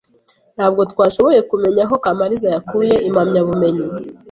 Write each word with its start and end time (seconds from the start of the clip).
Ntabwo 0.55 0.81
twashoboye 0.91 1.39
kumenya 1.49 1.81
aho 1.85 1.95
Kamaliza 2.03 2.47
yakuye 2.55 2.95
impamyabumenyi. 3.07 3.85